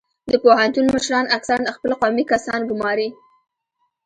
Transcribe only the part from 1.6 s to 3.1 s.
خپل قومي کسان ګماري